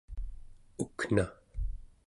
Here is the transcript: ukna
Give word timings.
ukna 0.81 1.25